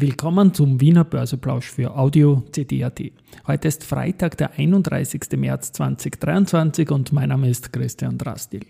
Willkommen 0.00 0.54
zum 0.54 0.80
Wiener 0.80 1.04
Börseplausch 1.04 1.68
für 1.68 1.94
Audio 1.94 2.42
CD.at. 2.52 3.02
Heute 3.46 3.68
ist 3.68 3.84
Freitag, 3.84 4.38
der 4.38 4.52
31. 4.52 5.20
März 5.36 5.72
2023 5.72 6.90
und 6.90 7.12
mein 7.12 7.28
Name 7.28 7.50
ist 7.50 7.70
Christian 7.70 8.16
Drastil. 8.16 8.64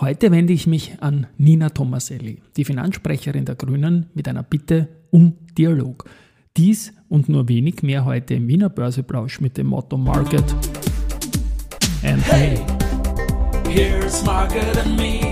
Heute 0.00 0.30
wende 0.30 0.54
ich 0.54 0.66
mich 0.66 0.96
an 1.02 1.26
Nina 1.36 1.68
Tomaselli, 1.68 2.40
die 2.56 2.64
Finanzsprecherin 2.64 3.44
der 3.44 3.56
Grünen, 3.56 4.06
mit 4.14 4.26
einer 4.26 4.42
Bitte 4.42 4.88
um 5.10 5.34
Dialog. 5.58 6.08
Dies 6.56 6.94
und 7.10 7.28
nur 7.28 7.46
wenig 7.50 7.82
mehr 7.82 8.06
heute 8.06 8.32
im 8.32 8.48
Wiener 8.48 8.70
Börseplausch 8.70 9.42
mit 9.42 9.58
dem 9.58 9.66
Motto 9.66 9.98
Market 9.98 10.54
and 12.02 12.22
Hey, 12.32 12.58
here's 13.68 14.24
Market 14.24 14.78
and 14.78 14.96
Me, 14.96 15.29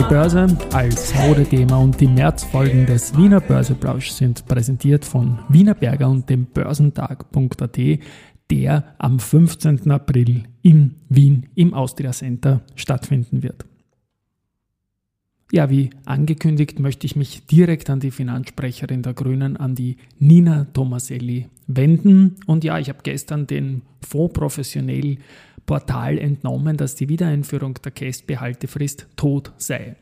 die 0.00 0.08
Börse 0.08 0.46
als 0.72 1.14
Modethema 1.14 1.76
und 1.76 2.00
die 2.00 2.06
Märzfolgen 2.06 2.86
des 2.86 3.14
Wiener 3.18 3.40
Börseplausch 3.40 4.10
sind 4.12 4.46
präsentiert 4.46 5.04
von 5.04 5.40
Wiener 5.50 5.74
Berger 5.74 6.08
und 6.08 6.30
dem 6.30 6.46
Börsentag.at, 6.46 7.78
der 8.50 8.94
am 8.96 9.18
15. 9.18 9.90
April 9.90 10.44
in 10.62 10.94
Wien 11.10 11.50
im 11.54 11.74
Austria 11.74 12.12
Center 12.12 12.62
stattfinden 12.76 13.42
wird. 13.42 13.66
Ja, 15.52 15.68
wie 15.68 15.90
angekündigt, 16.06 16.78
möchte 16.78 17.06
ich 17.06 17.16
mich 17.16 17.46
direkt 17.46 17.90
an 17.90 18.00
die 18.00 18.12
Finanzsprecherin 18.12 19.02
der 19.02 19.12
Grünen, 19.12 19.58
an 19.58 19.74
die 19.74 19.96
Nina 20.18 20.64
Tomaselli, 20.72 21.48
wenden. 21.66 22.36
Und 22.46 22.64
ja, 22.64 22.78
ich 22.78 22.88
habe 22.88 23.00
gestern 23.02 23.46
den 23.46 23.82
Fonds 24.00 24.32
professionell 24.32 25.18
Portal 25.70 26.18
entnommen, 26.18 26.76
dass 26.76 26.96
die 26.96 27.08
Wiedereinführung 27.08 27.74
der 27.74 27.92
Kästbehaltefrist 27.92 29.06
tot 29.14 29.52
sei. 29.56 29.94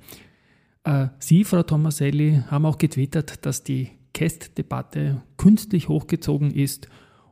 Äh, 0.82 1.08
Sie, 1.18 1.44
Frau 1.44 1.62
Tomaselli, 1.62 2.42
haben 2.46 2.64
auch 2.64 2.78
getwittert, 2.78 3.44
dass 3.44 3.64
die 3.64 3.90
Kästdebatte 4.14 5.20
künstlich 5.36 5.90
hochgezogen 5.90 6.52
ist 6.52 6.88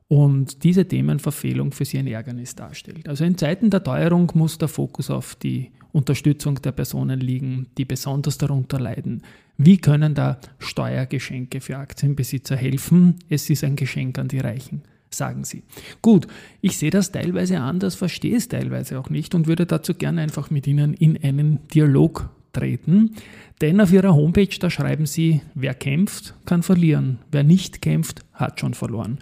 und 0.08 0.64
diese 0.64 0.86
Themenverfehlung 0.86 1.72
für 1.72 1.86
Sie 1.86 1.96
ein 1.96 2.06
Ärgernis 2.08 2.54
darstellt. 2.54 3.08
Also 3.08 3.24
in 3.24 3.38
Zeiten 3.38 3.70
der 3.70 3.82
Teuerung 3.82 4.30
muss 4.34 4.58
der 4.58 4.68
Fokus 4.68 5.08
auf 5.08 5.34
die 5.36 5.70
Unterstützung 5.92 6.60
der 6.60 6.72
Personen 6.72 7.20
liegen, 7.20 7.68
die 7.78 7.86
besonders 7.86 8.36
darunter 8.36 8.78
leiden. 8.78 9.22
Wie 9.56 9.78
können 9.78 10.14
da 10.14 10.38
Steuergeschenke 10.58 11.62
für 11.62 11.78
Aktienbesitzer 11.78 12.56
helfen? 12.56 13.14
Es 13.30 13.48
ist 13.48 13.64
ein 13.64 13.76
Geschenk 13.76 14.18
an 14.18 14.28
die 14.28 14.40
Reichen 14.40 14.82
sagen 15.10 15.44
sie. 15.44 15.62
Gut, 16.02 16.26
ich 16.60 16.78
sehe 16.78 16.90
das 16.90 17.12
teilweise 17.12 17.60
anders, 17.60 17.94
verstehe 17.94 18.36
es 18.36 18.48
teilweise 18.48 18.98
auch 18.98 19.10
nicht 19.10 19.34
und 19.34 19.46
würde 19.46 19.66
dazu 19.66 19.94
gerne 19.94 20.20
einfach 20.20 20.50
mit 20.50 20.66
Ihnen 20.66 20.94
in 20.94 21.22
einen 21.22 21.66
Dialog 21.68 22.28
treten. 22.52 23.14
Denn 23.60 23.80
auf 23.80 23.92
Ihrer 23.92 24.14
Homepage, 24.14 24.58
da 24.60 24.70
schreiben 24.70 25.06
Sie, 25.06 25.40
wer 25.54 25.74
kämpft, 25.74 26.34
kann 26.44 26.62
verlieren. 26.62 27.18
Wer 27.30 27.42
nicht 27.42 27.80
kämpft, 27.80 28.24
hat 28.34 28.60
schon 28.60 28.74
verloren. 28.74 29.18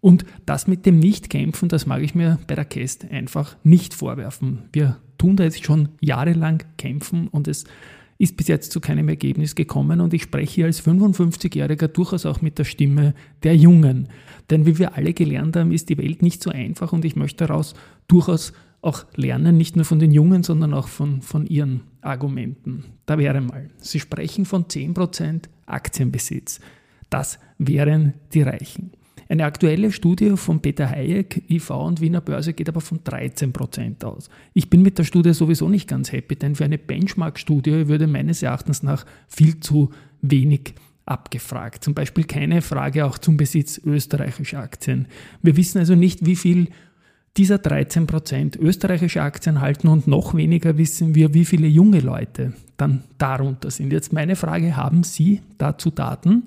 Und 0.00 0.24
das 0.46 0.66
mit 0.66 0.86
dem 0.86 0.98
Nicht-Kämpfen, 0.98 1.68
das 1.68 1.86
mag 1.86 2.02
ich 2.02 2.14
mir 2.14 2.38
bei 2.46 2.54
der 2.54 2.64
Käst 2.64 3.10
einfach 3.10 3.56
nicht 3.64 3.94
vorwerfen. 3.94 4.68
Wir 4.72 4.98
tun 5.18 5.36
da 5.36 5.44
jetzt 5.44 5.64
schon 5.64 5.88
jahrelang 6.00 6.62
kämpfen 6.76 7.28
und 7.28 7.48
es 7.48 7.64
ist 8.18 8.36
bis 8.36 8.48
jetzt 8.48 8.72
zu 8.72 8.80
keinem 8.80 9.08
Ergebnis 9.08 9.54
gekommen 9.54 10.00
und 10.00 10.12
ich 10.12 10.24
spreche 10.24 10.64
als 10.64 10.84
55-Jähriger 10.84 11.86
durchaus 11.86 12.26
auch 12.26 12.42
mit 12.42 12.58
der 12.58 12.64
Stimme 12.64 13.14
der 13.44 13.56
Jungen. 13.56 14.08
Denn 14.50 14.66
wie 14.66 14.78
wir 14.78 14.96
alle 14.96 15.14
gelernt 15.14 15.56
haben, 15.56 15.70
ist 15.70 15.88
die 15.88 15.98
Welt 15.98 16.20
nicht 16.20 16.42
so 16.42 16.50
einfach 16.50 16.92
und 16.92 17.04
ich 17.04 17.14
möchte 17.14 17.46
daraus 17.46 17.74
durchaus 18.08 18.52
auch 18.80 19.04
lernen, 19.14 19.56
nicht 19.56 19.76
nur 19.76 19.84
von 19.84 19.98
den 19.98 20.12
Jungen, 20.12 20.42
sondern 20.42 20.74
auch 20.74 20.88
von, 20.88 21.22
von 21.22 21.46
ihren 21.46 21.82
Argumenten. 22.00 22.84
Da 23.06 23.18
wäre 23.18 23.40
mal, 23.40 23.70
Sie 23.78 24.00
sprechen 24.00 24.44
von 24.44 24.64
10% 24.64 25.44
Aktienbesitz. 25.66 26.60
Das 27.10 27.38
wären 27.58 28.14
die 28.32 28.42
Reichen. 28.42 28.92
Eine 29.30 29.44
aktuelle 29.44 29.92
Studie 29.92 30.36
von 30.36 30.60
Peter 30.60 30.88
Hayek, 30.88 31.42
IV 31.50 31.70
und 31.70 32.00
Wiener 32.00 32.22
Börse 32.22 32.54
geht 32.54 32.68
aber 32.68 32.80
von 32.80 33.00
13 33.04 33.52
Prozent 33.52 34.02
aus. 34.02 34.30
Ich 34.54 34.70
bin 34.70 34.80
mit 34.80 34.96
der 34.96 35.04
Studie 35.04 35.34
sowieso 35.34 35.68
nicht 35.68 35.86
ganz 35.86 36.12
happy, 36.12 36.36
denn 36.36 36.54
für 36.54 36.64
eine 36.64 36.78
Benchmark-Studie 36.78 37.88
würde 37.88 38.06
meines 38.06 38.42
Erachtens 38.42 38.82
nach 38.82 39.04
viel 39.28 39.60
zu 39.60 39.90
wenig 40.22 40.74
abgefragt. 41.04 41.84
Zum 41.84 41.92
Beispiel 41.92 42.24
keine 42.24 42.62
Frage 42.62 43.04
auch 43.04 43.18
zum 43.18 43.36
Besitz 43.36 43.78
österreichischer 43.84 44.60
Aktien. 44.60 45.06
Wir 45.42 45.56
wissen 45.58 45.78
also 45.78 45.94
nicht, 45.94 46.24
wie 46.24 46.36
viel 46.36 46.68
dieser 47.36 47.58
13 47.58 48.06
Prozent 48.06 48.56
österreichische 48.56 49.22
Aktien 49.22 49.60
halten 49.60 49.88
und 49.88 50.06
noch 50.06 50.34
weniger 50.34 50.78
wissen 50.78 51.14
wir, 51.14 51.34
wie 51.34 51.44
viele 51.44 51.68
junge 51.68 52.00
Leute 52.00 52.54
dann 52.78 53.04
darunter 53.18 53.70
sind. 53.70 53.92
Jetzt 53.92 54.12
meine 54.12 54.36
Frage, 54.36 54.76
haben 54.76 55.02
Sie 55.02 55.42
dazu 55.58 55.90
Daten? 55.90 56.44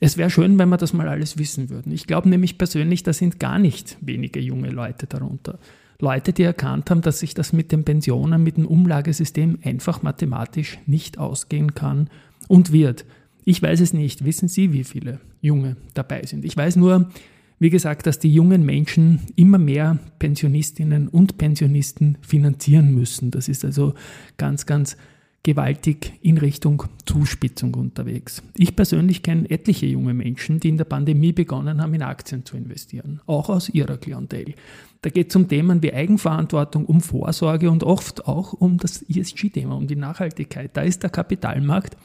Es 0.00 0.16
wäre 0.16 0.30
schön, 0.30 0.58
wenn 0.58 0.68
wir 0.68 0.76
das 0.76 0.92
mal 0.92 1.08
alles 1.08 1.38
wissen 1.38 1.70
würden. 1.70 1.92
Ich 1.92 2.06
glaube 2.06 2.28
nämlich 2.28 2.58
persönlich, 2.58 3.02
da 3.02 3.12
sind 3.12 3.38
gar 3.38 3.58
nicht 3.58 3.96
wenige 4.00 4.40
junge 4.40 4.70
Leute 4.70 5.06
darunter. 5.06 5.58
Leute, 6.00 6.32
die 6.32 6.42
erkannt 6.42 6.90
haben, 6.90 7.00
dass 7.00 7.20
sich 7.20 7.34
das 7.34 7.52
mit 7.52 7.70
den 7.70 7.84
Pensionen, 7.84 8.42
mit 8.42 8.56
dem 8.56 8.66
Umlagesystem 8.66 9.58
einfach 9.62 10.02
mathematisch 10.02 10.78
nicht 10.86 11.18
ausgehen 11.18 11.74
kann 11.74 12.10
und 12.48 12.72
wird. 12.72 13.04
Ich 13.44 13.62
weiß 13.62 13.80
es 13.80 13.92
nicht. 13.92 14.24
Wissen 14.24 14.48
Sie, 14.48 14.72
wie 14.72 14.84
viele 14.84 15.20
Junge 15.40 15.76
dabei 15.94 16.24
sind? 16.24 16.44
Ich 16.44 16.56
weiß 16.56 16.76
nur, 16.76 17.10
wie 17.58 17.70
gesagt, 17.70 18.06
dass 18.06 18.18
die 18.18 18.32
jungen 18.34 18.64
Menschen 18.64 19.20
immer 19.36 19.58
mehr 19.58 19.98
Pensionistinnen 20.18 21.08
und 21.08 21.38
Pensionisten 21.38 22.18
finanzieren 22.20 22.94
müssen. 22.94 23.30
Das 23.30 23.48
ist 23.48 23.64
also 23.64 23.94
ganz, 24.36 24.66
ganz 24.66 24.96
gewaltig 25.44 26.14
in 26.22 26.38
Richtung 26.38 26.84
Zuspitzung 27.04 27.74
unterwegs. 27.74 28.42
Ich 28.56 28.74
persönlich 28.74 29.22
kenne 29.22 29.48
etliche 29.50 29.86
junge 29.86 30.14
Menschen, 30.14 30.58
die 30.58 30.70
in 30.70 30.78
der 30.78 30.86
Pandemie 30.86 31.32
begonnen 31.32 31.80
haben, 31.80 31.94
in 31.94 32.02
Aktien 32.02 32.44
zu 32.44 32.56
investieren, 32.56 33.20
auch 33.26 33.50
aus 33.50 33.68
ihrer 33.68 33.98
Klientel. 33.98 34.54
Da 35.02 35.10
geht 35.10 35.28
es 35.28 35.36
um 35.36 35.46
Themen 35.46 35.82
wie 35.82 35.92
Eigenverantwortung, 35.92 36.86
um 36.86 37.02
Vorsorge 37.02 37.70
und 37.70 37.84
oft 37.84 38.26
auch 38.26 38.54
um 38.54 38.78
das 38.78 39.02
ESG-Thema, 39.02 39.76
um 39.76 39.86
die 39.86 39.96
Nachhaltigkeit. 39.96 40.70
Da 40.74 40.80
ist 40.80 41.02
der 41.02 41.10
Kapitalmarkt 41.10 41.96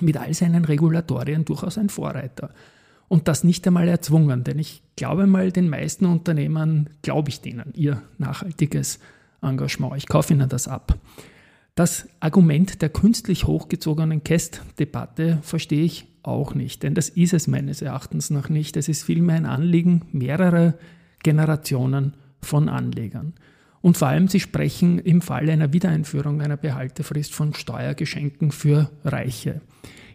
mit 0.00 0.16
all 0.16 0.32
seinen 0.32 0.64
Regulatorien 0.64 1.44
durchaus 1.44 1.76
ein 1.76 1.90
Vorreiter. 1.90 2.50
Und 3.08 3.28
das 3.28 3.44
nicht 3.44 3.66
einmal 3.66 3.88
erzwungen, 3.88 4.42
denn 4.42 4.58
ich 4.58 4.82
glaube 4.96 5.26
mal, 5.26 5.52
den 5.52 5.68
meisten 5.68 6.06
Unternehmern 6.06 6.88
glaube 7.02 7.28
ich 7.28 7.42
denen 7.42 7.74
ihr 7.74 8.00
nachhaltiges 8.16 9.00
Engagement. 9.42 9.96
Ich 9.98 10.06
kaufe 10.06 10.32
ihnen 10.32 10.48
das 10.48 10.66
ab. 10.66 10.96
Das 11.74 12.08
Argument 12.20 12.82
der 12.82 12.88
künstlich 12.88 13.46
hochgezogenen 13.46 14.24
Kästdebatte 14.24 15.38
verstehe 15.42 15.84
ich 15.84 16.06
auch 16.22 16.54
nicht, 16.54 16.82
denn 16.82 16.94
das 16.94 17.08
ist 17.08 17.32
es 17.32 17.46
meines 17.46 17.80
Erachtens 17.80 18.30
noch 18.30 18.48
nicht. 18.48 18.76
Es 18.76 18.88
ist 18.88 19.04
vielmehr 19.04 19.36
ein 19.36 19.46
Anliegen 19.46 20.02
mehrerer 20.12 20.74
Generationen 21.22 22.14
von 22.42 22.68
Anlegern. 22.68 23.34
Und 23.82 23.96
vor 23.96 24.08
allem, 24.08 24.28
sie 24.28 24.40
sprechen 24.40 24.98
im 24.98 25.22
Falle 25.22 25.52
einer 25.52 25.72
Wiedereinführung 25.72 26.42
einer 26.42 26.58
Behaltefrist 26.58 27.34
von 27.34 27.54
Steuergeschenken 27.54 28.52
für 28.52 28.90
Reiche. 29.04 29.62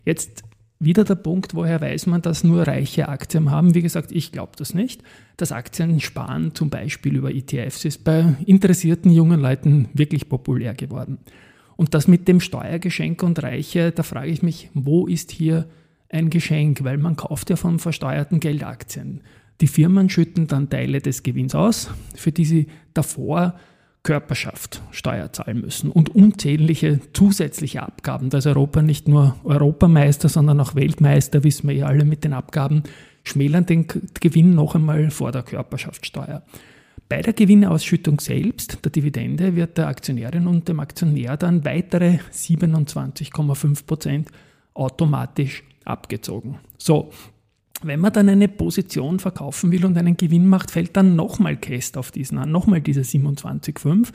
Jetzt 0.03 0.43
wieder 0.85 1.03
der 1.03 1.15
Punkt, 1.15 1.55
woher 1.55 1.81
weiß 1.81 2.05
man, 2.05 2.21
dass 2.21 2.43
nur 2.43 2.67
reiche 2.67 3.09
Aktien 3.09 3.51
haben? 3.51 3.75
Wie 3.75 3.81
gesagt, 3.81 4.11
ich 4.11 4.31
glaube 4.31 4.53
das 4.57 4.73
nicht. 4.73 5.01
Das 5.37 5.51
Aktiensparen 5.51 6.55
zum 6.55 6.69
Beispiel 6.69 7.15
über 7.15 7.33
ETFs 7.33 7.83
ist 7.83 8.03
bei 8.03 8.35
interessierten 8.45 9.11
jungen 9.11 9.41
Leuten 9.41 9.89
wirklich 9.93 10.29
populär 10.29 10.73
geworden. 10.73 11.17
Und 11.75 11.93
das 11.93 12.07
mit 12.07 12.27
dem 12.27 12.39
Steuergeschenk 12.39 13.21
und 13.23 13.43
Reiche, 13.43 13.91
da 13.91 14.03
frage 14.03 14.31
ich 14.31 14.41
mich, 14.41 14.69
wo 14.73 15.07
ist 15.07 15.31
hier 15.31 15.67
ein 16.09 16.29
Geschenk? 16.29 16.83
Weil 16.83 16.97
man 16.97 17.17
kauft 17.17 17.49
ja 17.49 17.57
vom 17.57 17.79
versteuerten 17.79 18.39
Geld 18.39 18.63
Aktien. 18.63 19.21
Die 19.61 19.67
Firmen 19.67 20.09
schütten 20.09 20.47
dann 20.47 20.69
Teile 20.69 21.01
des 21.01 21.23
Gewinns 21.23 21.55
aus, 21.55 21.89
für 22.15 22.31
die 22.31 22.45
sie 22.45 22.67
davor 22.93 23.55
Körperschaft 24.05 24.81
Steuer 24.91 25.33
zahlen 25.33 25.61
müssen 25.61 25.91
und 25.91 26.15
unzählige 26.15 27.01
zusätzliche 27.11 27.83
Abgaben. 27.83 28.29
Da 28.29 28.37
ist 28.37 28.47
Europa 28.47 28.81
nicht 28.81 29.07
nur 29.07 29.35
Europameister, 29.43 30.29
sondern 30.29 30.61
auch 30.61 30.75
Weltmeister, 30.75 31.43
wissen 31.43 31.67
wir 31.67 31.75
ja 31.75 31.87
alle 31.87 32.05
mit 32.05 32.23
den 32.23 32.33
Abgaben, 32.33 32.83
schmälern 33.23 33.65
den 33.65 33.87
Gewinn 34.21 34.53
noch 34.53 34.75
einmal 34.75 35.09
vor 35.09 35.31
der 35.31 35.41
Körperschaftssteuer. 35.41 36.43
Bei 37.09 37.21
der 37.21 37.33
Gewinnausschüttung 37.33 38.19
selbst, 38.19 38.85
der 38.85 38.91
Dividende, 38.91 39.55
wird 39.55 39.77
der 39.77 39.87
Aktionärin 39.87 40.47
und 40.47 40.67
dem 40.67 40.79
Aktionär 40.79 41.35
dann 41.35 41.65
weitere 41.65 42.19
27,5 42.31 43.85
Prozent 43.85 44.29
automatisch 44.75 45.63
abgezogen. 45.83 46.59
So, 46.77 47.11
wenn 47.85 47.99
man 47.99 48.13
dann 48.13 48.29
eine 48.29 48.47
Position 48.47 49.19
verkaufen 49.19 49.71
will 49.71 49.85
und 49.85 49.97
einen 49.97 50.17
Gewinn 50.17 50.47
macht, 50.47 50.71
fällt 50.71 50.97
dann 50.97 51.15
nochmal 51.15 51.57
Käst 51.57 51.97
auf 51.97 52.11
diesen 52.11 52.37
an, 52.37 52.51
nochmal 52.51 52.81
diese 52.81 53.01
27,5, 53.01 54.09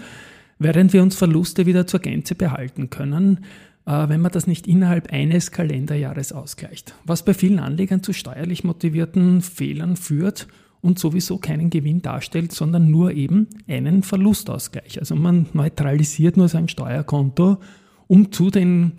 während 0.59 0.93
wir 0.93 1.03
uns 1.03 1.17
Verluste 1.17 1.67
wieder 1.67 1.87
zur 1.87 2.01
Gänze 2.01 2.35
behalten 2.35 2.91
können, 2.91 3.45
äh, 3.87 4.09
wenn 4.09 4.21
man 4.21 4.33
das 4.33 4.47
nicht 4.47 4.67
innerhalb 4.67 5.13
eines 5.13 5.51
Kalenderjahres 5.51 6.33
ausgleicht. 6.33 6.95
Was 7.05 7.25
bei 7.25 7.35
vielen 7.35 7.59
Anlegern 7.59 8.03
zu 8.03 8.13
steuerlich 8.13 8.65
motivierten 8.65 9.41
Fehlern 9.41 9.97
führt 9.97 10.49
und 10.81 10.99
sowieso 10.99 11.39
keinen 11.39 11.71
Gewinn 11.71 12.03
darstellt, 12.03 12.53
sondern 12.53 12.91
nur 12.91 13.13
eben 13.13 13.49
einen 13.69 14.03
Verlustausgleich. 14.03 14.99
Also 14.99 15.15
man 15.15 15.47
neutralisiert 15.53 16.37
nur 16.37 16.49
sein 16.49 16.69
Steuerkonto, 16.69 17.59
um 18.07 18.33
zu 18.33 18.51
den 18.51 18.93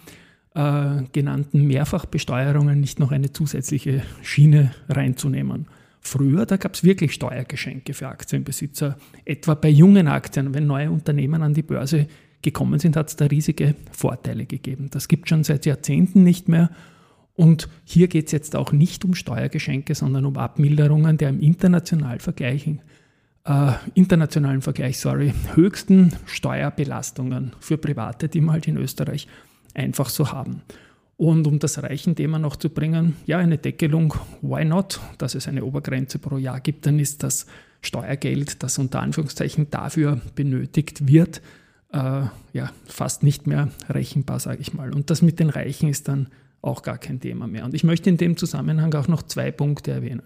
äh, 0.54 1.04
genannten 1.14 1.66
Mehrfachbesteuerungen 1.66 2.80
nicht 2.80 3.00
noch 3.00 3.12
eine 3.12 3.32
zusätzliche 3.32 4.04
Schiene 4.22 4.72
reinzunehmen. 4.90 5.68
Früher, 6.02 6.46
da 6.46 6.58
gab 6.58 6.74
es 6.74 6.84
wirklich 6.84 7.14
Steuergeschenke 7.14 7.94
für 7.94 8.08
Aktienbesitzer, 8.08 8.98
etwa 9.24 9.54
bei 9.54 9.70
jungen 9.70 10.08
Aktien. 10.08 10.54
Wenn 10.54 10.66
neue 10.66 10.90
Unternehmen 10.90 11.44
an 11.44 11.54
die 11.54 11.62
Börse 11.62 12.08
gekommen 12.42 12.80
sind, 12.80 12.96
hat 12.96 13.10
es 13.10 13.16
da 13.16 13.26
riesige 13.26 13.76
Vorteile 13.92 14.46
gegeben. 14.46 14.90
Das 14.90 15.08
gibt 15.08 15.26
es 15.26 15.30
schon 15.30 15.44
seit 15.44 15.66
Jahrzehnten 15.66 16.24
nicht 16.24 16.50
mehr. 16.50 16.72
Und 17.36 17.70
hier 17.86 18.08
geht 18.08 18.26
es 18.26 18.32
jetzt 18.32 18.56
auch 18.56 18.72
nicht 18.72 19.06
um 19.06 19.14
Steuergeschenke, 19.16 19.96
sondern 19.96 20.26
um 20.26 20.38
Abmilderungen 20.38 21.18
der 21.18 21.30
im 21.30 21.40
internationalen 21.40 22.20
Vergleich, 22.20 22.68
äh, 23.46 23.72
internationalen 23.94 24.62
Vergleich 24.62 25.00
sorry, 25.00 25.34
höchsten 25.54 26.14
Steuerbelastungen 26.26 27.54
für 27.60 27.78
Private, 27.78 28.28
die 28.28 28.42
wir 28.42 28.52
halt 28.52 28.68
in 28.68 28.78
Österreich 28.78 29.28
einfach 29.74 30.10
so 30.10 30.32
haben. 30.32 30.62
Und 31.18 31.46
um 31.46 31.60
das 31.60 31.82
Reichen-Thema 31.82 32.40
noch 32.40 32.56
zu 32.56 32.70
bringen, 32.70 33.16
ja, 33.28 33.38
eine 33.38 33.60
Deckelung, 33.60 34.16
why 34.42 34.66
not? 34.66 35.00
Dass 35.20 35.36
es 35.36 35.48
eine 35.48 35.64
Obergrenze 35.64 36.18
pro 36.18 36.38
Jahr 36.38 36.60
gibt, 36.60 36.88
dann 36.88 36.98
ist 36.98 37.22
das 37.22 37.46
Steuergeld, 37.82 38.64
das 38.64 38.80
unter 38.80 39.02
Anführungszeichen 39.02 39.70
dafür 39.70 40.20
benötigt 40.36 41.08
wird, 41.08 41.42
äh, 41.94 42.24
ja, 42.54 42.72
fast 42.86 43.24
nicht 43.24 43.48
mehr 43.48 43.70
rechenbar, 43.90 44.40
sage 44.40 44.62
ich 44.62 44.74
mal. 44.74 44.94
Und 44.94 45.10
das 45.10 45.22
mit 45.22 45.40
den 45.40 45.50
Reichen 45.50 45.90
ist 45.90 46.08
dann 46.08 46.28
auch 46.62 46.84
gar 46.84 46.98
kein 46.98 47.20
Thema 47.20 47.48
mehr. 47.48 47.66
Und 47.66 47.74
ich 47.74 47.84
möchte 47.84 48.10
in 48.10 48.18
dem 48.18 48.38
Zusammenhang 48.38 48.94
auch 48.94 49.08
noch 49.08 49.24
zwei 49.24 49.52
Punkte 49.52 49.92
erwähnen. 49.92 50.24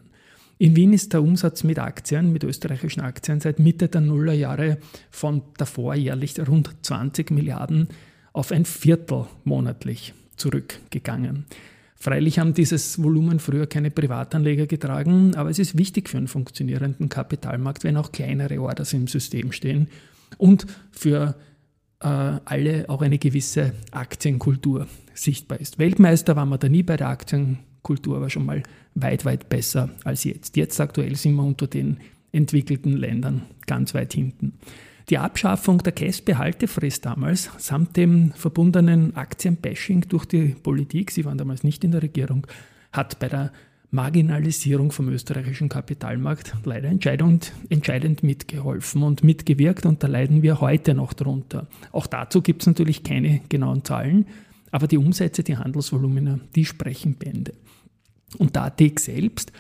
In 0.58 0.76
Wien 0.76 0.94
ist 0.94 1.12
der 1.12 1.22
Umsatz 1.22 1.66
mit 1.66 1.80
Aktien, 1.80 2.32
mit 2.32 2.44
österreichischen 2.46 3.02
Aktien 3.02 3.42
seit 3.42 3.60
Mitte 3.60 3.90
der 3.90 4.00
Nullerjahre 4.00 4.78
von 5.12 5.42
davor 5.58 5.96
jährlich 5.96 6.36
rund 6.48 6.74
20 6.82 7.32
Milliarden 7.32 7.90
auf 8.36 8.52
ein 8.52 8.66
Viertel 8.66 9.26
monatlich 9.44 10.14
zurückgegangen. 10.36 11.46
Freilich 11.96 12.38
haben 12.38 12.54
dieses 12.54 13.02
Volumen 13.02 13.40
früher 13.40 13.66
keine 13.66 13.90
Privatanleger 13.90 14.68
getragen, 14.68 15.34
aber 15.36 15.50
es 15.50 15.58
ist 15.58 15.78
wichtig 15.78 16.10
für 16.10 16.18
einen 16.18 16.28
funktionierenden 16.28 17.08
Kapitalmarkt, 17.10 17.84
wenn 17.84 17.98
auch 17.98 18.12
kleinere 18.12 18.62
Orders 18.62 18.94
im 18.94 19.08
System 19.08 19.54
stehen 19.54 19.88
und 20.38 20.68
für 20.92 21.36
äh, 22.02 22.08
alle 22.08 22.86
auch 22.90 23.02
eine 23.02 23.18
gewisse 23.18 23.74
Aktienkultur 23.92 24.88
sichtbar 25.14 25.62
ist. 25.62 25.80
Weltmeister 25.80 26.36
waren 26.36 26.50
wir 26.50 26.58
da 26.58 26.68
nie 26.68 26.84
bei 26.84 26.98
der 26.98 27.08
Aktienkultur, 27.08 28.18
aber 28.18 28.30
schon 28.30 28.46
mal 28.46 28.62
weit, 28.96 29.24
weit 29.24 29.48
besser 29.48 29.90
als 30.04 30.26
jetzt. 30.26 30.58
Jetzt 30.58 30.80
aktuell 30.82 31.16
sind 31.16 31.36
wir 31.36 31.44
unter 31.44 31.68
den 31.68 31.98
entwickelten 32.34 32.98
Ländern 32.98 33.44
ganz 33.66 33.94
weit 33.94 34.14
hinten. 34.14 34.60
Die 35.10 35.20
Abschaffung 35.20 35.80
der 35.80 35.92
Cash-Behaltefrist 35.92 37.06
damals 37.06 37.52
samt 37.60 37.96
dem 37.96 38.32
verbundenen 38.32 39.16
Aktienbashing 39.16 40.02
durch 40.10 40.26
die 40.26 40.56
Politik, 40.56 41.12
sie 41.12 41.26
waren 41.26 41.38
damals 41.38 41.64
nicht 41.64 41.84
in 41.84 41.92
der 41.92 42.02
Regierung, 42.02 42.48
hat 42.92 43.20
bei 43.20 43.28
der 43.28 43.52
Marginalisierung 43.92 44.92
vom 44.92 45.10
österreichischen 45.10 45.70
Kapitalmarkt 45.70 46.56
leider 46.64 46.90
entscheidend, 46.90 47.54
entscheidend 47.70 48.24
mitgeholfen 48.24 49.04
und 49.04 49.24
mitgewirkt 49.24 49.86
und 49.86 50.02
da 50.02 50.08
leiden 50.08 50.42
wir 50.42 50.60
heute 50.60 50.96
noch 50.96 51.14
drunter. 51.14 51.68
Auch 51.92 52.08
dazu 52.08 52.42
gibt 52.42 52.64
es 52.64 52.68
natürlich 52.68 53.04
keine 53.04 53.42
genauen 53.48 53.86
Zahlen, 53.86 54.26
aber 54.72 54.88
die 54.88 54.98
Umsätze, 54.98 55.44
die 55.44 55.56
Handelsvolumina, 55.56 56.40
die 56.56 56.66
sprechen 56.66 57.14
Bände. 57.14 57.54
Und 58.40 58.56
Datex 58.56 59.06
selbst 59.06 59.52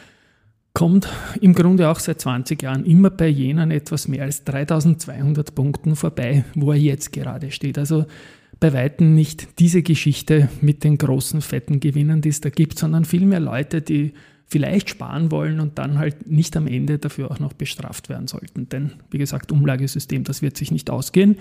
kommt 0.75 1.07
im 1.41 1.55
Grunde 1.55 1.89
auch 1.89 1.99
seit 1.99 2.21
20 2.21 2.61
Jahren 2.61 2.85
immer 2.85 3.09
bei 3.09 3.27
jenen 3.27 3.71
etwas 3.71 4.07
mehr 4.07 4.23
als 4.23 4.43
3200 4.43 5.55
Punkten 5.55 5.95
vorbei, 5.95 6.43
wo 6.53 6.71
er 6.71 6.77
jetzt 6.77 7.11
gerade 7.13 7.49
steht. 7.49 7.79
Also 7.79 8.05
bei 8.59 8.73
weitem 8.73 9.15
nicht 9.15 9.59
diese 9.59 9.81
Geschichte 9.81 10.49
mit 10.61 10.83
den 10.83 10.97
großen, 10.97 11.41
fetten 11.41 11.79
Gewinnen, 11.79 12.21
die 12.21 12.29
es 12.29 12.41
da 12.41 12.49
gibt, 12.49 12.77
sondern 12.77 13.05
vielmehr 13.05 13.39
Leute, 13.39 13.81
die 13.81 14.13
vielleicht 14.47 14.89
sparen 14.89 15.31
wollen 15.31 15.59
und 15.59 15.79
dann 15.79 15.97
halt 15.97 16.29
nicht 16.29 16.55
am 16.55 16.67
Ende 16.67 16.99
dafür 16.99 17.31
auch 17.31 17.39
noch 17.39 17.53
bestraft 17.53 18.09
werden 18.09 18.27
sollten. 18.27 18.69
Denn, 18.69 18.91
wie 19.09 19.17
gesagt, 19.17 19.51
Umlagesystem, 19.51 20.23
das 20.23 20.41
wird 20.41 20.57
sich 20.57 20.71
nicht 20.71 20.89
ausgehen. 20.89 21.37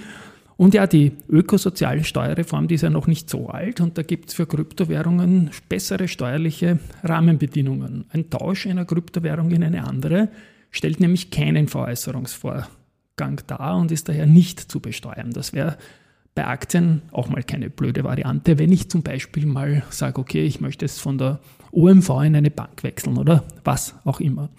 Und 0.57 0.75
ja, 0.75 0.87
die 0.87 1.13
ökosoziale 1.29 2.05
Steuerreform, 2.05 2.69
die 2.69 2.77
ist 2.77 2.83
ja 2.83 2.91
noch 2.91 3.07
nicht 3.07 3.29
so 3.29 3.49
alt 3.49 3.81
und 3.81 3.99
da 3.99 4.03
gibt 4.03 4.29
es 4.29 4.35
für 4.35 4.47
Kryptowährungen 4.47 5.51
bessere 5.69 6.07
steuerliche 6.07 6.79
Rahmenbedingungen. 7.03 8.05
Ein 8.11 8.31
Tausch 8.31 8.67
einer 8.67 8.85
Kryptowährung 8.85 9.51
in 9.51 9.65
eine 9.65 9.85
andere 9.85 10.29
stellt 10.71 11.01
nämlich 11.01 11.31
keinen 11.31 11.67
Veräußerungsvorgang 11.67 13.41
dar 13.47 13.77
und 13.77 13.91
ist 13.91 14.09
daher 14.09 14.27
nicht 14.27 14.61
zu 14.61 14.81
besteuern. 14.81 15.33
Das 15.33 15.53
wäre 15.53 15.77
bei 16.35 16.47
Aktien 16.47 17.03
auch 17.13 17.29
mal 17.29 17.43
keine 17.43 17.71
blöde 17.71 18.05
Variante, 18.05 18.59
wenn 18.59 18.73
ich 18.73 18.91
zum 18.91 19.03
Beispiel 19.03 19.47
mal 19.47 19.83
sage, 19.91 20.21
okay, 20.21 20.45
ich 20.45 20.61
möchte 20.61 20.85
es 20.85 20.99
von 20.99 21.19
der 21.19 21.41
OMV 21.73 22.11
in 22.25 22.37
eine 22.37 22.51
Bank 22.51 22.83
wechseln 22.83 23.19
oder 23.19 23.45
was 23.65 23.95
auch 24.05 24.21
immer. 24.21 24.51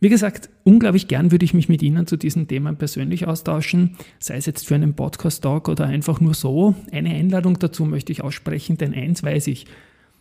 Wie 0.00 0.08
gesagt, 0.08 0.48
unglaublich 0.62 1.08
gern 1.08 1.32
würde 1.32 1.44
ich 1.44 1.54
mich 1.54 1.68
mit 1.68 1.82
Ihnen 1.82 2.06
zu 2.06 2.16
diesen 2.16 2.46
Themen 2.46 2.76
persönlich 2.76 3.26
austauschen, 3.26 3.96
sei 4.20 4.36
es 4.36 4.46
jetzt 4.46 4.68
für 4.68 4.76
einen 4.76 4.94
Podcast-Talk 4.94 5.68
oder 5.68 5.86
einfach 5.86 6.20
nur 6.20 6.34
so. 6.34 6.76
Eine 6.92 7.10
Einladung 7.10 7.58
dazu 7.58 7.84
möchte 7.84 8.12
ich 8.12 8.22
aussprechen, 8.22 8.78
denn 8.78 8.94
eins 8.94 9.24
weiß 9.24 9.48
ich, 9.48 9.66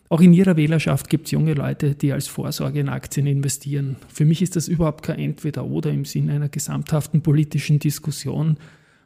auch 0.10 0.22
in 0.22 0.34
Ihrer 0.34 0.58
Wählerschaft 0.58 1.10
gibt 1.10 1.26
es 1.26 1.32
junge 1.32 1.54
Leute, 1.54 1.94
die 1.94 2.12
als 2.12 2.28
Vorsorge 2.28 2.80
in 2.80 2.90
Aktien 2.90 3.28
investieren. 3.28 3.98
Für 4.08 4.26
mich 4.26 4.42
ist 4.42 4.56
das 4.56 4.68
überhaupt 4.68 5.04
kein 5.04 5.20
Entweder-Oder 5.20 5.92
im 5.92 6.06
Sinne 6.06 6.34
einer 6.34 6.50
gesamthaften 6.50 7.22
politischen 7.22 7.78
Diskussion 7.78 8.58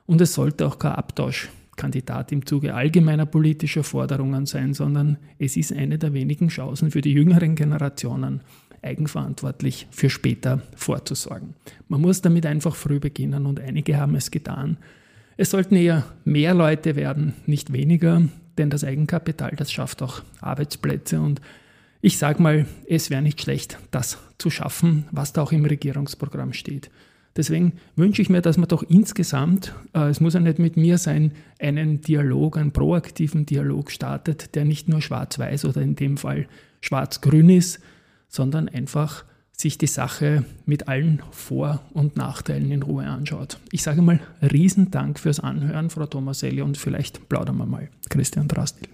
und 0.06 0.22
es 0.22 0.34
sollte 0.34 0.68
auch 0.68 0.80
kein 0.80 0.94
Abtauschkandidat 0.94 2.32
im 2.32 2.46
Zuge 2.46 2.76
allgemeiner 2.76 3.26
politischer 3.26 3.84
Forderungen 3.84 4.46
sein, 4.46 4.74
sondern 4.74 5.18
es 5.38 5.58
ist 5.58 5.74
eine 5.74 5.98
der 5.98 6.14
wenigen 6.14 6.48
Chancen 6.48 6.92
für 6.92 7.02
die 7.02 7.12
jüngeren 7.12 7.56
Generationen, 7.56 8.42
eigenverantwortlich 8.82 9.88
für 9.92 10.10
später 10.10 10.62
vorzusorgen. 10.76 11.54
Man 11.88 12.02
muss 12.02 12.22
damit 12.22 12.46
einfach 12.46 12.76
früh 12.76 13.00
beginnen 13.00 13.46
und 13.46 13.60
einige 13.60 13.98
haben 13.98 14.16
es 14.16 14.32
getan. 14.32 14.78
Es 15.38 15.52
sollten 15.52 15.76
eher 15.76 16.06
mehr 16.26 16.54
Leute 16.54 16.96
werden, 16.96 17.34
nicht 17.46 17.74
weniger, 17.74 18.22
denn 18.58 18.70
das 18.70 18.84
Eigenkapital, 18.84 19.54
das 19.56 19.72
schafft 19.72 20.02
auch 20.02 20.22
Arbeitsplätze 20.40 21.20
und 21.20 21.42
ich 22.02 22.18
sage 22.18 22.42
mal, 22.42 22.66
es 22.88 23.12
wäre 23.12 23.22
nicht 23.22 23.42
schlecht, 23.42 23.78
das 23.92 24.18
zu 24.40 24.50
schaffen, 24.50 25.06
was 25.12 25.34
da 25.34 25.44
auch 25.44 25.52
im 25.52 25.66
Regierungsprogramm 25.66 26.54
steht. 26.54 26.90
Deswegen 27.36 27.74
wünsche 27.96 28.22
ich 28.22 28.30
mir, 28.30 28.42
dass 28.42 28.58
man 28.58 28.68
doch 28.68 28.84
insgesamt, 28.84 29.74
äh, 29.94 30.10
es 30.10 30.20
muss 30.20 30.34
ja 30.34 30.40
nicht 30.42 30.60
mit 30.60 30.76
mir 30.76 30.98
sein, 30.98 31.32
einen 31.60 32.02
Dialog, 32.02 32.58
einen 32.58 32.72
proaktiven 32.72 33.46
Dialog 33.46 33.92
startet, 33.92 34.56
der 34.56 34.66
nicht 34.66 34.90
nur 34.90 35.02
schwarz-weiß 35.02 35.66
oder 35.66 35.82
in 35.82 35.96
dem 35.96 36.18
Fall 36.18 36.48
schwarz-grün 36.82 37.50
ist, 37.50 37.80
sondern 38.32 38.68
einfach 38.68 39.26
sich 39.56 39.78
die 39.78 39.88
Sache 39.88 40.44
mit 40.66 40.88
allen 40.88 41.22
Vor- 41.30 41.82
und 41.94 42.18
Nachteilen 42.18 42.72
in 42.72 42.82
Ruhe 42.82 43.06
anschaut. 43.06 43.60
Ich 43.72 43.84
sage 43.84 44.02
mal 44.02 44.20
Riesendank 44.42 45.20
fürs 45.20 45.40
Anhören, 45.40 45.92
Frau 45.92 46.08
Tomaselli, 46.08 46.62
und 46.62 46.78
vielleicht 46.78 47.30
plaudern 47.30 47.58
wir 47.58 47.68
mal. 47.68 47.90
Christian 48.10 48.48
Drastil. 48.48 48.90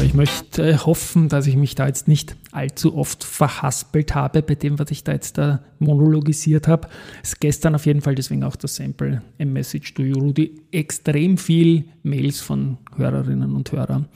So, 0.00 0.06
ich 0.06 0.14
möchte 0.14 0.86
hoffen, 0.86 1.28
dass 1.28 1.46
ich 1.46 1.56
mich 1.56 1.74
da 1.74 1.86
jetzt 1.86 2.08
nicht 2.08 2.34
allzu 2.52 2.96
oft 2.96 3.22
verhaspelt 3.22 4.14
habe 4.14 4.40
bei 4.40 4.54
dem, 4.54 4.78
was 4.78 4.90
ich 4.90 5.04
da 5.04 5.12
jetzt 5.12 5.36
da 5.36 5.62
monologisiert 5.78 6.68
habe. 6.68 6.88
Es 7.22 7.34
ist 7.34 7.40
gestern 7.40 7.74
auf 7.74 7.84
jeden 7.84 8.00
Fall 8.00 8.14
deswegen 8.14 8.42
auch 8.42 8.56
das 8.56 8.76
Sample 8.76 9.20
A 9.38 9.44
Message 9.44 9.92
to 9.92 10.02
You, 10.02 10.18
Rudi. 10.18 10.62
Extrem 10.72 11.36
viel 11.36 11.84
Mails 12.02 12.40
von 12.40 12.78
Hörerinnen 12.96 13.54
und 13.54 13.72
Hörern 13.72 14.08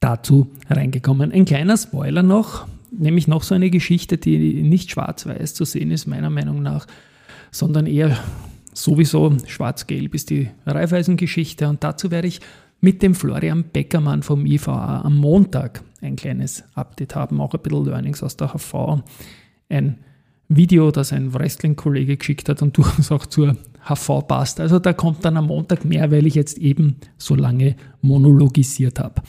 dazu 0.00 0.48
reingekommen. 0.68 1.30
Ein 1.30 1.44
kleiner 1.44 1.76
Spoiler 1.76 2.24
noch, 2.24 2.66
nämlich 2.90 3.28
noch 3.28 3.44
so 3.44 3.54
eine 3.54 3.70
Geschichte, 3.70 4.18
die 4.18 4.60
nicht 4.64 4.90
schwarz-weiß 4.90 5.54
zu 5.54 5.64
sehen 5.64 5.92
ist, 5.92 6.06
meiner 6.06 6.30
Meinung 6.30 6.62
nach, 6.62 6.88
sondern 7.52 7.86
eher 7.86 8.18
sowieso 8.74 9.36
schwarz-gelb 9.46 10.16
ist 10.16 10.30
die 10.30 10.48
Reifeisengeschichte 10.66 11.68
und 11.68 11.84
dazu 11.84 12.10
werde 12.10 12.26
ich 12.26 12.40
mit 12.82 13.00
dem 13.00 13.14
Florian 13.14 13.62
Beckermann 13.72 14.22
vom 14.22 14.44
IVA 14.44 15.02
am 15.02 15.16
Montag 15.16 15.82
ein 16.00 16.16
kleines 16.16 16.64
Update 16.74 17.14
haben, 17.14 17.40
auch 17.40 17.54
ein 17.54 17.60
bisschen 17.60 17.84
Learnings 17.86 18.22
aus 18.24 18.36
der 18.36 18.48
HV. 18.48 19.02
Ein 19.68 19.98
Video, 20.48 20.90
das 20.90 21.12
ein 21.12 21.32
Wrestling-Kollege 21.32 22.16
geschickt 22.16 22.48
hat 22.48 22.60
und 22.60 22.76
durchaus 22.76 23.12
auch 23.12 23.26
zur 23.26 23.56
HV 23.88 24.26
passt. 24.26 24.58
Also 24.58 24.80
da 24.80 24.92
kommt 24.92 25.24
dann 25.24 25.36
am 25.36 25.46
Montag 25.46 25.84
mehr, 25.84 26.10
weil 26.10 26.26
ich 26.26 26.34
jetzt 26.34 26.58
eben 26.58 26.96
so 27.18 27.36
lange 27.36 27.76
monologisiert 28.00 28.98
habe. 28.98 29.22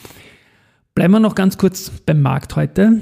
Bleiben 0.95 1.13
wir 1.13 1.19
noch 1.19 1.35
ganz 1.35 1.57
kurz 1.57 1.91
beim 1.91 2.23
Markt 2.23 2.55
heute. 2.55 3.01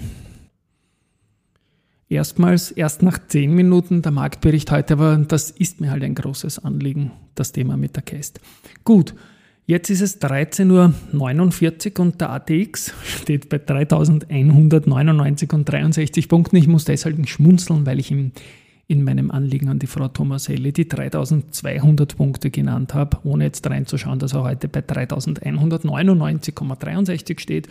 Erstmals, 2.10 2.72
erst 2.72 3.04
nach 3.04 3.20
zehn 3.26 3.56
Minuten 3.56 4.02
der 4.02 4.12
Marktbericht 4.12 4.70
heute, 4.70 4.96
aber 4.96 5.16
das 5.16 5.50
ist 5.50 5.80
mir 5.80 5.92
halt 5.92 6.04
ein 6.04 6.16
großes 6.16 6.60
Anliegen, 6.60 7.12
das 7.36 7.54
Thema 7.54 7.78
mit 7.78 7.96
der 7.96 8.04
Cast. 8.04 8.42
Gut, 8.84 9.16
Jetzt 9.66 9.90
ist 9.90 10.02
es 10.02 10.22
13.49 10.22 12.00
Uhr 12.00 12.06
und 12.06 12.20
der 12.20 12.32
ATX 12.32 12.94
steht 13.06 13.50
bei 13.50 13.60
3199 13.60 15.54
und 15.54 15.66
63 15.66 16.28
Punkten. 16.28 16.58
Ich 16.58 16.68
muss 16.68 16.86
deshalb 16.86 17.30
schmunzeln, 17.30 17.86
weil 17.86 18.00
ich 18.00 18.12
im 18.12 18.32
in 18.92 19.04
meinem 19.06 19.32
Anliegen 19.32 19.70
an 19.70 19.80
die 19.80 19.88
Frau 19.88 20.10
Tomaselli 20.10 20.74
die 20.74 20.90
3200 20.90 22.18
Punkte 22.18 22.52
genannt 22.52 22.94
habe, 22.94 23.20
ohne 23.24 23.46
jetzt 23.46 23.66
reinzuschauen, 23.66 24.20
dass 24.20 24.34
er 24.34 24.44
heute 24.44 24.68
bei 24.68 24.82
3199,63 24.82 27.40
steht. 27.40 27.70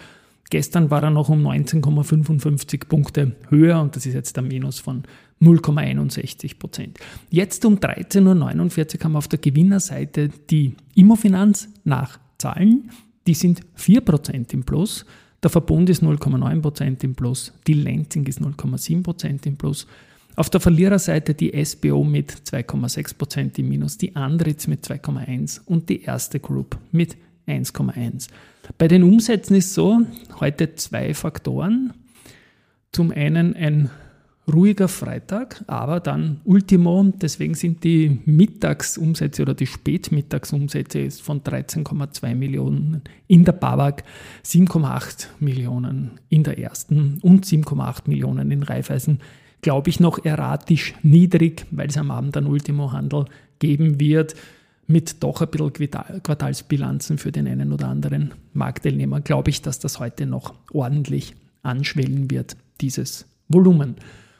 Gestern 0.50 0.90
war 0.90 1.02
er 1.02 1.10
noch 1.10 1.28
um 1.28 1.46
19,55 1.46 2.86
Punkte 2.88 3.36
höher 3.48 3.80
und 3.80 3.94
das 3.94 4.04
ist 4.04 4.14
jetzt 4.14 4.36
ein 4.36 4.48
Minus 4.48 4.80
von 4.80 5.04
0,61 5.40 6.58
Prozent. 6.58 6.98
Jetzt 7.30 7.64
um 7.64 7.76
13.49 7.76 8.98
Uhr 8.98 9.04
haben 9.04 9.12
wir 9.12 9.18
auf 9.18 9.28
der 9.28 9.38
Gewinnerseite 9.38 10.28
die 10.50 10.74
Immofinanz 10.94 11.68
nach 11.84 12.18
Zahlen. 12.38 12.90
Die 13.26 13.34
sind 13.34 13.60
4 13.74 14.00
Prozent 14.00 14.52
im 14.52 14.64
Plus. 14.64 15.06
Der 15.42 15.50
Verbund 15.50 15.88
ist 15.88 16.02
0,9 16.02 16.60
Prozent 16.60 17.04
im 17.04 17.14
Plus. 17.14 17.52
Die 17.66 17.74
Lenzing 17.74 18.26
ist 18.26 18.40
0,7 18.40 19.02
Prozent 19.02 19.46
im 19.46 19.56
Plus. 19.56 19.86
Auf 20.36 20.50
der 20.50 20.60
Verliererseite 20.60 21.34
die 21.34 21.52
SBO 21.64 22.02
mit 22.02 22.32
2,6% 22.32 23.58
im 23.58 23.68
Minus, 23.68 23.98
die 23.98 24.16
Andritz 24.16 24.66
mit 24.66 24.84
2,1% 24.84 25.60
und 25.66 25.88
die 25.88 26.02
erste 26.02 26.40
Group 26.40 26.78
mit 26.92 27.16
1,1%. 27.46 28.28
Bei 28.78 28.88
den 28.88 29.02
Umsätzen 29.02 29.56
ist 29.56 29.74
so, 29.74 30.00
heute 30.38 30.74
zwei 30.74 31.14
Faktoren. 31.14 31.92
Zum 32.92 33.10
einen 33.10 33.54
ein 33.54 33.90
ruhiger 34.52 34.88
Freitag, 34.88 35.62
aber 35.66 36.00
dann 36.00 36.40
Ultimo, 36.44 37.12
deswegen 37.20 37.54
sind 37.54 37.84
die 37.84 38.20
Mittagsumsätze 38.24 39.42
oder 39.42 39.54
die 39.54 39.66
Spätmittagsumsätze 39.66 41.10
von 41.10 41.42
13,2 41.42 42.34
Millionen 42.34 43.02
in 43.28 43.44
der 43.44 43.52
BAWAG, 43.52 44.02
7,8 44.44 45.28
Millionen 45.38 46.18
in 46.28 46.42
der 46.42 46.58
ersten 46.58 47.18
und 47.22 47.46
7,8 47.46 48.08
Millionen 48.08 48.50
in 48.50 48.62
Raiffeisen 48.62 49.20
glaube 49.62 49.90
ich, 49.90 50.00
noch 50.00 50.24
erratisch 50.24 50.94
niedrig, 51.02 51.66
weil 51.70 51.88
es 51.88 51.96
am 51.96 52.10
Abend 52.10 52.36
einen 52.36 52.46
Ultimo-Handel 52.46 53.26
geben 53.58 54.00
wird 54.00 54.34
mit 54.90 55.22
doch 55.22 55.40
ein 55.40 55.48
bisschen 55.48 56.22
Quartalsbilanzen 56.22 57.18
für 57.18 57.32
den 57.32 57.46
einen 57.46 57.72
oder 57.72 57.88
anderen 57.88 58.32
Marktteilnehmer, 58.52 59.20
glaube 59.20 59.50
ich, 59.50 59.62
dass 59.62 59.78
das 59.78 59.98
heute 59.98 60.26
noch 60.26 60.54
ordentlich 60.72 61.34
anschwellen 61.62 62.30
wird, 62.30 62.56
dieses 62.80 63.26
Volumen. 63.48 63.96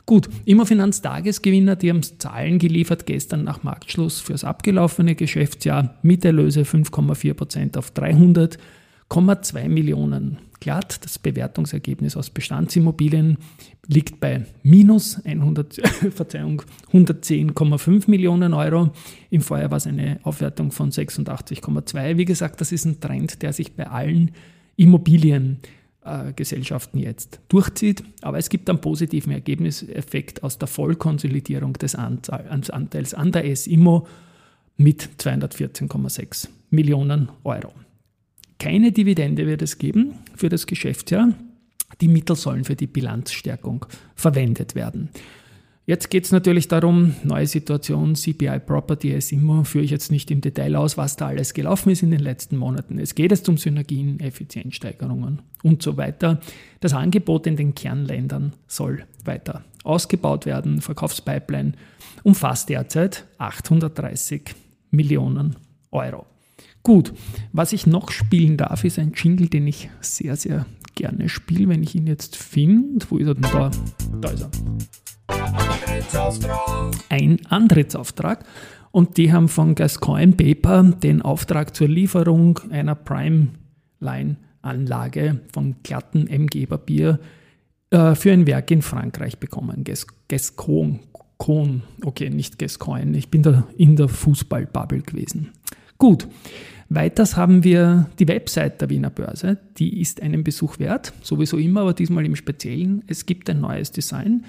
Gut, 0.07 0.29
Immofinanz 0.45 1.03
Tagesgewinner, 1.03 1.77
die 1.77 1.91
haben 1.91 2.03
Zahlen 2.03 2.59
geliefert 2.59 3.07
gestern 3.07 3.45
nach 3.45 3.63
Marktschluss 3.63 4.19
fürs 4.21 4.43
abgelaufene 4.43 5.15
Geschäftsjahr 5.15 5.95
mit 6.03 6.25
Erlöse 6.25 6.63
5,4% 6.63 7.79
auf 7.79 7.93
300,2 7.93 9.69
Millionen 9.69 10.39
glatt. 10.61 11.05
Das 11.05 11.19
Bewertungsergebnis 11.19 12.17
aus 12.17 12.31
Bestandsimmobilien 12.31 13.39
liegt 13.87 14.21
bei 14.21 14.47
minus 14.63 15.25
100, 15.25 15.75
Verzeihung, 16.15 16.63
110,5 16.93 18.09
Millionen 18.09 18.55
Euro. 18.55 18.91
Im 19.31 19.41
Vorjahr 19.41 19.71
war 19.71 19.79
es 19.79 19.87
eine 19.87 20.21
Aufwertung 20.23 20.71
von 20.71 20.91
86,2. 20.91 22.17
Wie 22.17 22.25
gesagt, 22.25 22.61
das 22.61 22.73
ist 22.73 22.85
ein 22.85 23.01
Trend, 23.01 23.43
der 23.43 23.53
sich 23.53 23.75
bei 23.75 23.89
allen 23.89 24.31
Immobiliengesellschaften 24.77 27.01
äh, 27.01 27.05
jetzt 27.05 27.41
durchzieht. 27.49 28.05
Aber 28.23 28.39
es 28.39 28.49
gibt 28.49 28.71
einen 28.71 28.81
positiven 28.81 29.33
Ergebniseffekt 29.33 30.43
aus 30.43 30.59
der 30.59 30.69
Vollkonsolidierung 30.69 31.75
des 31.75 31.97
Anteils 31.97 33.15
an 33.15 33.33
der 33.33 33.47
S-Immo 33.47 34.07
mit 34.77 35.09
214,6 35.19 36.49
Millionen 36.71 37.29
Euro. 37.45 37.73
Keine 38.61 38.93
Dividende 38.93 39.47
wird 39.47 39.63
es 39.63 39.79
geben 39.79 40.13
für 40.37 40.51
das 40.51 40.67
Geschäftsjahr. 40.67 41.33
Die 42.03 42.09
Mittel 42.09 42.37
sollen 42.37 42.65
für 42.65 42.77
die 42.77 42.87
Bilanzstärkung 42.87 43.87
verwendet 44.15 44.75
werden. 44.75 45.09
Jetzt 45.87 46.11
geht 46.11 46.27
es 46.27 46.31
natürlich 46.31 46.69
darum, 46.69 47.15
neue 47.25 47.47
Situation, 47.47 48.15
CPI 48.15 48.61
Property 48.61 49.13
ist 49.13 49.33
immer, 49.33 49.65
führe 49.65 49.85
ich 49.85 49.91
jetzt 49.91 50.13
nicht 50.13 50.31
im 50.31 50.43
Detail 50.43 50.77
aus, 50.77 50.99
was 50.99 51.17
da 51.17 51.29
alles 51.29 51.55
gelaufen 51.55 51.89
ist 51.89 52.03
in 52.03 52.11
den 52.11 52.21
letzten 52.21 52.59
Monaten. 52.59 52.99
Es 52.99 53.15
geht 53.15 53.31
jetzt 53.31 53.49
um 53.49 53.57
Synergien, 53.57 54.21
Effizienzsteigerungen 54.21 55.41
und 55.63 55.83
so 55.83 55.97
weiter. 55.97 56.39
Das 56.81 56.93
Angebot 56.93 57.47
in 57.47 57.57
den 57.57 57.75
Kernländern 57.75 58.53
soll 58.67 59.05
weiter 59.25 59.65
ausgebaut 59.85 60.45
werden. 60.45 60.83
Verkaufspipeline 60.83 61.73
umfasst 62.25 62.69
derzeit 62.69 63.25
830 63.39 64.55
Millionen 64.91 65.57
Euro. 65.91 66.30
Gut, 66.83 67.13
was 67.53 67.73
ich 67.73 67.87
noch 67.87 68.11
spielen 68.11 68.57
darf, 68.57 68.83
ist 68.85 68.99
ein 68.99 69.13
Jingle, 69.15 69.49
den 69.49 69.67
ich 69.67 69.91
sehr, 70.01 70.37
sehr 70.37 70.65
gerne 70.95 71.29
spiele, 71.29 71.69
wenn 71.69 71.83
ich 71.83 71.95
ihn 71.95 72.07
jetzt 72.07 72.37
finde. 72.37 73.05
Wo 73.11 73.19
ist 73.19 73.27
er 73.27 73.35
denn 73.35 73.51
da? 73.51 73.71
Da 74.21 74.31
ist 74.31 74.43
er. 74.43 74.51
Ein 77.09 77.45
Antrittsauftrag. 77.47 78.45
Und 78.93 79.17
die 79.19 79.33
haben 79.33 79.49
von 79.49 79.77
Gascoigne 79.77 80.33
Paper 80.33 80.83
den 80.83 81.23
Auftrag 81.23 81.77
zur 81.77 81.87
Lieferung 81.89 82.59
einer 82.71 82.97
Prime-Line-Anlage 82.97 85.41
von 85.53 85.77
glatten 85.83 86.27
MG-Papier 86.27 87.21
äh, 87.91 88.17
für 88.17 88.33
ein 88.33 88.47
Werk 88.47 88.71
in 88.71 88.83
Frankreich 88.83 89.39
bekommen. 89.39 89.85
Gascoigne. 90.29 91.01
Okay, 92.05 92.29
nicht 92.31 92.59
Gascoigne. 92.59 93.17
Ich 93.17 93.31
bin 93.31 93.43
da 93.43 93.67
in 93.77 93.97
der 93.97 94.09
Fußballbubble 94.09 95.01
gewesen. 95.03 95.53
Gut. 96.01 96.27
Weiters 96.89 97.37
haben 97.37 97.63
wir 97.63 98.07
die 98.19 98.27
Website 98.27 98.81
der 98.81 98.89
Wiener 98.89 99.11
Börse. 99.11 99.59
Die 99.77 100.01
ist 100.01 100.23
einen 100.23 100.43
Besuch 100.43 100.81
wert, 100.81 101.13
sowieso 101.23 101.59
immer, 101.59 101.83
aber 101.83 101.93
diesmal 101.93 102.25
im 102.25 102.35
Speziellen. 102.35 103.05
Es 103.07 103.27
gibt 103.27 103.49
ein 103.49 103.61
neues 103.61 103.93
Design. 103.93 104.45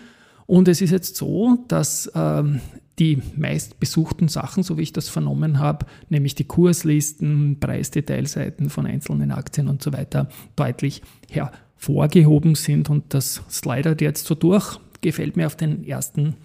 Und 0.48 0.70
es 0.70 0.82
ist 0.82 0.92
jetzt 0.92 1.18
so, 1.18 1.60
dass 1.68 2.10
ähm, 2.16 2.62
die 2.98 3.22
meistbesuchten 3.36 4.30
Sachen, 4.30 4.64
so 4.64 4.78
wie 4.78 4.84
ich 4.84 4.94
das 4.94 5.10
vernommen 5.10 5.60
habe, 5.60 5.86
nämlich 6.10 6.36
die 6.36 6.46
Kurslisten, 6.46 7.60
Preisdetailseiten 7.60 8.70
von 8.70 8.86
einzelnen 8.86 9.32
Aktien 9.32 9.68
und 9.68 9.84
so 9.84 9.92
weiter, 9.92 10.30
deutlich 10.56 11.02
hervorgehoben 11.30 12.56
sind. 12.56 12.90
Und 12.90 13.14
das 13.14 13.44
slidert 13.50 14.00
jetzt 14.00 14.26
so 14.26 14.36
durch. 14.36 14.80
Gefällt 15.02 15.36
mir 15.36 15.48
auf 15.48 15.58
den 15.58 15.84
ersten 15.84 16.36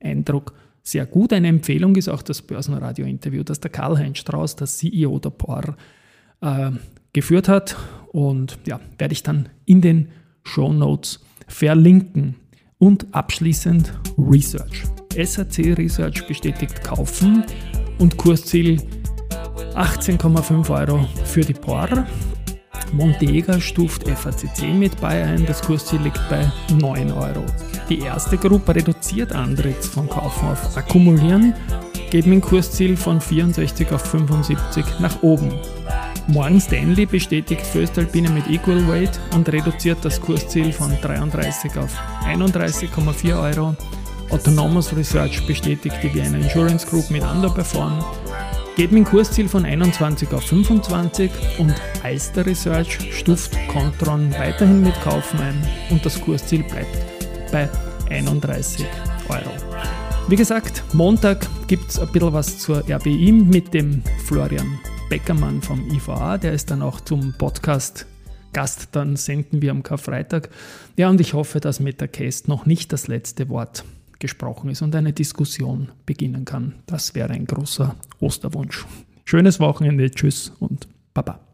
Eindruck 0.00 0.54
sehr 0.86 1.04
gut. 1.06 1.32
Eine 1.32 1.48
Empfehlung 1.48 1.96
ist 1.96 2.08
auch 2.08 2.22
das 2.22 2.42
Börsenradio-Interview, 2.42 3.42
das 3.42 3.60
der 3.60 3.70
Karl-Heinz 3.70 4.18
Strauß, 4.18 4.56
der 4.56 4.68
CEO 4.68 5.18
der 5.18 5.30
POR, 5.30 5.76
äh, 6.40 6.70
geführt 7.12 7.48
hat. 7.48 7.76
Und 8.12 8.58
ja, 8.66 8.80
werde 8.98 9.12
ich 9.12 9.22
dann 9.22 9.48
in 9.64 9.80
den 9.80 10.08
Show 10.44 10.72
Notes 10.72 11.24
verlinken. 11.48 12.36
Und 12.78 13.06
abschließend 13.12 13.92
Research. 14.18 14.84
SAC 15.16 15.76
Research 15.78 16.26
bestätigt 16.28 16.84
kaufen 16.84 17.42
und 17.98 18.18
Kursziel 18.18 18.82
18,5 19.74 20.70
Euro 20.70 21.06
für 21.24 21.40
die 21.40 21.54
POR. 21.54 22.06
Montega 22.92 23.60
stuft 23.60 24.06
FACC 24.06 24.74
mit 24.74 25.00
bei 25.00 25.24
ein, 25.24 25.46
das 25.46 25.62
Kursziel 25.62 26.02
liegt 26.02 26.20
bei 26.28 26.50
9 26.78 27.10
Euro. 27.12 27.44
Die 27.88 28.00
erste 28.00 28.36
Gruppe 28.36 28.74
reduziert 28.74 29.32
Antritts 29.32 29.86
von 29.86 30.08
Kaufen 30.08 30.48
auf 30.48 30.76
Akkumulieren, 30.76 31.54
geht 32.10 32.26
mit 32.26 32.34
dem 32.34 32.40
Kursziel 32.40 32.96
von 32.96 33.20
64 33.20 33.92
auf 33.92 34.02
75 34.02 34.84
nach 34.98 35.22
oben. 35.22 35.52
Morgan 36.26 36.60
Stanley 36.60 37.06
bestätigt 37.06 37.64
Föstalpine 37.64 38.28
mit 38.30 38.48
Equal 38.50 38.88
Weight 38.88 39.20
und 39.34 39.48
reduziert 39.48 39.98
das 40.02 40.20
Kursziel 40.20 40.72
von 40.72 40.90
33 41.00 41.78
auf 41.78 41.92
31,4 42.24 43.40
Euro. 43.40 43.76
Autonomous 44.30 44.96
Research 44.96 45.46
bestätigt 45.46 45.96
die 46.02 46.12
Vienna 46.12 46.38
Insurance 46.38 46.84
Group 46.84 47.08
mit 47.10 47.22
Underperform 47.22 48.04
geht 48.76 48.92
mit 48.92 49.06
dem 49.06 49.10
Kursziel 49.10 49.48
von 49.48 49.64
21 49.64 50.30
auf 50.34 50.42
25 50.42 51.30
und 51.58 51.74
Alster 52.02 52.44
Research 52.44 52.98
stuft 53.10 53.56
Contron 53.68 54.30
weiterhin 54.32 54.82
mit 54.82 55.00
Kaufen 55.00 55.40
ein 55.40 55.66
und 55.88 56.04
das 56.04 56.20
Kursziel 56.20 56.62
bleibt 56.62 57.15
bei 57.56 57.70
31 58.10 58.84
Euro. 59.30 59.50
Wie 60.28 60.36
gesagt, 60.36 60.82
Montag 60.92 61.48
gibt 61.68 61.88
es 61.88 61.98
ein 61.98 62.12
bisschen 62.12 62.34
was 62.34 62.58
zur 62.58 62.84
RBI 62.86 63.32
mit 63.32 63.72
dem 63.72 64.02
Florian 64.26 64.78
Beckermann 65.08 65.62
vom 65.62 65.88
IVA. 65.90 66.36
Der 66.36 66.52
ist 66.52 66.70
dann 66.70 66.82
auch 66.82 67.00
zum 67.00 67.32
Podcast 67.38 68.06
Gast. 68.52 68.88
Dann 68.92 69.16
senden 69.16 69.62
wir 69.62 69.70
am 69.70 69.82
Karfreitag. 69.82 70.50
Ja, 70.98 71.08
und 71.08 71.18
ich 71.18 71.32
hoffe, 71.32 71.60
dass 71.60 71.80
mit 71.80 71.98
der 72.02 72.08
Cast 72.08 72.46
noch 72.46 72.66
nicht 72.66 72.92
das 72.92 73.08
letzte 73.08 73.48
Wort 73.48 73.84
gesprochen 74.18 74.68
ist 74.68 74.82
und 74.82 74.94
eine 74.94 75.14
Diskussion 75.14 75.88
beginnen 76.04 76.44
kann. 76.44 76.74
Das 76.84 77.14
wäre 77.14 77.30
ein 77.30 77.46
großer 77.46 77.94
Osterwunsch. 78.20 78.84
Schönes 79.24 79.60
Wochenende, 79.60 80.10
tschüss 80.10 80.52
und 80.60 80.88
baba. 81.14 81.45